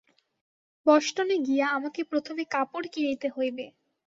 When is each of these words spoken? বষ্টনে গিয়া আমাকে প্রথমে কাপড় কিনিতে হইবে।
বষ্টনে 0.85 1.35
গিয়া 1.47 1.67
আমাকে 1.77 2.01
প্রথমে 2.11 2.43
কাপড় 2.53 2.87
কিনিতে 2.93 3.27
হইবে। 3.29 3.65